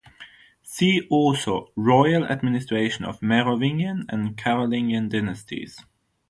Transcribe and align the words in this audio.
See 0.63 1.05
also 1.11 1.71
Royal 1.75 2.25
Administration 2.25 3.05
of 3.05 3.21
Merovingian 3.21 4.07
and 4.09 4.35
Carolingian 4.35 5.09
Dynasties. 5.09 5.77